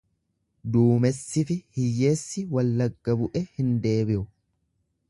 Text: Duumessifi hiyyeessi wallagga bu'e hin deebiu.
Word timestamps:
Duumessifi 0.75 1.57
hiyyeessi 1.81 2.45
wallagga 2.57 3.19
bu'e 3.21 3.45
hin 3.61 3.73
deebiu. 3.87 4.27